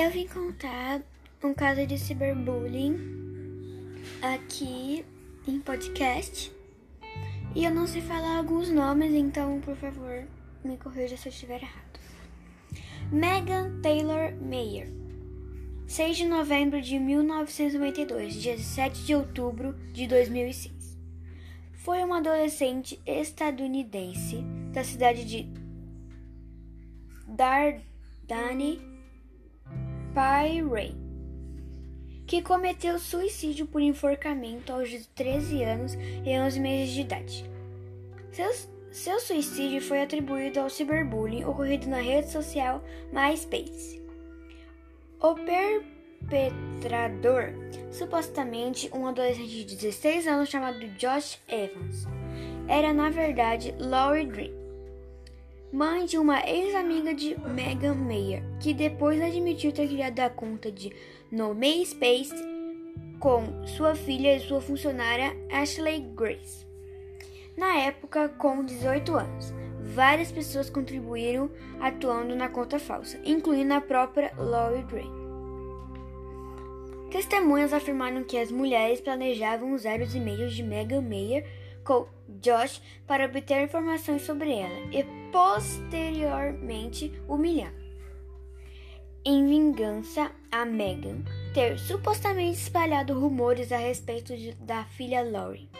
Eu 0.00 0.12
vim 0.12 0.28
contar 0.28 1.02
um 1.42 1.52
caso 1.52 1.84
de 1.84 1.98
cyberbullying 1.98 2.94
aqui 4.22 5.04
em 5.44 5.58
podcast. 5.58 6.52
E 7.52 7.64
eu 7.64 7.74
não 7.74 7.84
sei 7.84 8.00
falar 8.02 8.36
alguns 8.36 8.70
nomes, 8.70 9.12
então 9.12 9.60
por 9.60 9.74
favor 9.74 10.24
me 10.64 10.76
corrija 10.76 11.16
se 11.16 11.26
eu 11.26 11.32
estiver 11.32 11.60
errado. 11.60 11.98
Megan 13.10 13.80
Taylor 13.82 14.36
Mayer, 14.40 14.88
6 15.88 16.18
de 16.18 16.26
novembro 16.26 16.80
de 16.80 16.96
1992, 16.96 18.36
17 18.36 19.02
de 19.02 19.16
outubro 19.16 19.74
de 19.92 20.06
2006. 20.06 20.96
Foi 21.72 22.04
uma 22.04 22.18
adolescente 22.18 23.00
estadunidense 23.04 24.44
da 24.72 24.84
cidade 24.84 25.24
de 25.24 25.48
Dardani, 27.26 28.97
Ray, 30.18 30.96
que 32.26 32.42
cometeu 32.42 32.98
suicídio 32.98 33.66
por 33.66 33.80
enforcamento 33.80 34.72
aos 34.72 34.90
13 35.14 35.62
anos 35.62 35.94
e 35.94 36.36
11 36.36 36.58
meses 36.58 36.92
de 36.92 37.02
idade. 37.02 37.48
Seu, 38.32 38.52
seu 38.90 39.20
suicídio 39.20 39.80
foi 39.80 40.02
atribuído 40.02 40.58
ao 40.58 40.68
cyberbullying 40.68 41.44
ocorrido 41.44 41.86
na 41.88 42.00
rede 42.00 42.32
social 42.32 42.82
MySpace. 43.12 44.02
O 45.20 45.36
perpetrador, 46.26 47.52
supostamente 47.92 48.90
um 48.92 49.06
adolescente 49.06 49.64
de 49.66 49.76
16 49.76 50.26
anos 50.26 50.48
chamado 50.48 50.80
Josh 50.98 51.38
Evans, 51.46 52.08
era 52.66 52.92
na 52.92 53.08
verdade 53.08 53.72
Laurie 53.78 54.26
Green 54.26 54.67
mãe 55.72 56.06
de 56.06 56.16
uma 56.16 56.40
ex-amiga 56.48 57.14
de 57.14 57.36
Megan 57.40 57.94
Mayer, 57.94 58.42
que 58.60 58.72
depois 58.72 59.20
admitiu 59.20 59.70
ter 59.72 59.86
criado 59.88 60.20
a 60.20 60.30
conta 60.30 60.72
de 60.72 60.92
no 61.30 61.54
MySpace 61.54 62.34
com 63.20 63.66
sua 63.66 63.94
filha 63.94 64.36
e 64.36 64.40
sua 64.40 64.60
funcionária 64.60 65.36
Ashley 65.50 66.00
Grace. 66.00 66.66
Na 67.56 67.76
época, 67.76 68.28
com 68.30 68.64
18 68.64 69.14
anos, 69.14 69.52
várias 69.82 70.32
pessoas 70.32 70.70
contribuíram 70.70 71.50
atuando 71.80 72.34
na 72.34 72.48
conta 72.48 72.78
falsa, 72.78 73.20
incluindo 73.24 73.74
a 73.74 73.80
própria 73.80 74.32
Lori 74.38 74.82
Gray. 74.82 75.18
Testemunhas 77.10 77.72
afirmaram 77.72 78.22
que 78.22 78.38
as 78.38 78.50
mulheres 78.50 79.00
planejavam 79.00 79.72
usar 79.72 80.00
os 80.00 80.14
e-mails 80.14 80.54
de 80.54 80.62
Megan 80.62 81.00
Mayer 81.00 81.44
com 81.88 82.06
Josh 82.42 82.82
para 83.06 83.24
obter 83.24 83.64
informações 83.64 84.20
sobre 84.20 84.52
ela 84.52 84.78
e 84.92 85.02
posteriormente 85.32 87.10
humilhar. 87.26 87.72
Em 89.24 89.46
vingança 89.46 90.30
a 90.52 90.66
Megan 90.66 91.22
ter 91.54 91.78
supostamente 91.78 92.58
espalhado 92.58 93.18
rumores 93.18 93.72
a 93.72 93.78
respeito 93.78 94.36
de, 94.36 94.52
da 94.56 94.84
filha 94.84 95.22
Lori. 95.22 95.70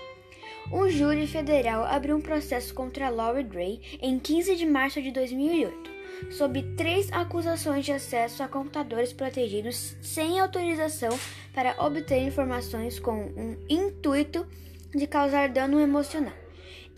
Um 0.73 0.89
júri 0.89 1.27
federal 1.27 1.85
abriu 1.85 2.17
um 2.17 2.23
processo 2.23 2.73
contra 2.73 3.11
Lori 3.11 3.43
Gray 3.43 3.99
em 4.01 4.19
15 4.19 4.57
de 4.57 4.65
março 4.65 5.03
de 5.03 5.11
2008 5.11 5.99
sob 6.31 6.63
três 6.77 7.13
acusações 7.13 7.85
de 7.85 7.93
acesso 7.93 8.43
a 8.43 8.49
computadores 8.49 9.13
protegidos 9.13 9.97
sem 10.01 10.41
autorização 10.41 11.17
para 11.55 11.77
obter 11.85 12.23
informações 12.23 12.99
com 12.99 13.15
um 13.15 13.57
intuito 13.69 14.47
de 14.95 15.07
causar 15.07 15.49
dano 15.49 15.81
emocional 15.81 16.35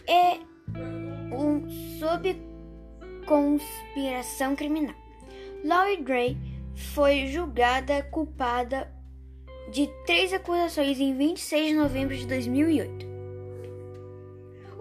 e 0.09 0.41
um 1.35 1.69
sob 1.99 2.37
conspiração 3.27 4.57
criminal. 4.57 4.95
Laurie 5.65 5.97
Gray 5.99 6.37
foi 6.75 7.27
julgada 7.27 8.03
culpada 8.05 8.91
de 9.71 9.89
três 10.07 10.33
acusações 10.33 10.99
em 10.99 11.17
26 11.17 11.69
de 11.69 11.75
novembro 11.75 12.17
de 12.17 12.27
2008. 12.27 13.11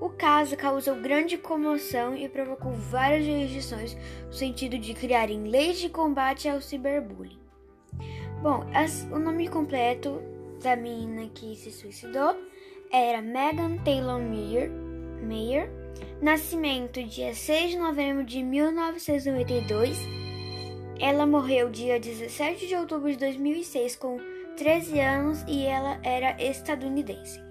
O 0.02 0.10
caso 0.10 0.56
causou 0.56 0.96
grande 0.96 1.38
comoção 1.38 2.16
e 2.16 2.30
provocou 2.30 2.72
várias 2.72 3.26
jurisdições 3.26 3.98
no 4.26 4.34
sentido 4.34 4.78
de 4.78 4.94
criarem 4.94 5.44
leis 5.44 5.78
de 5.78 5.90
combate 5.90 6.48
ao 6.48 6.62
ciberbullying. 6.62 7.38
Bom, 8.42 8.66
as, 8.74 9.04
o 9.12 9.20
nome 9.20 9.50
completo 9.50 10.22
da 10.64 10.76
menina 10.76 11.30
que 11.34 11.54
se 11.56 11.70
suicidou 11.70 12.34
era 12.92 13.22
Megan 13.22 13.78
Taylor 13.78 14.20
Mayer, 14.20 14.72
Mayer, 15.22 15.70
nascimento 16.22 17.04
dia 17.04 17.34
6 17.34 17.72
de 17.72 17.78
novembro 17.78 18.24
de 18.24 18.42
1992. 18.42 19.98
Ela 21.00 21.26
morreu 21.26 21.70
dia 21.70 22.00
17 22.00 22.68
de 22.68 22.76
outubro 22.76 23.12
de 23.12 23.18
2006 23.18 23.96
com 23.96 24.18
13 24.58 25.00
anos 25.00 25.46
e 25.48 25.66
ela 25.66 26.00
era 26.04 26.36
estadunidense. 26.42 27.49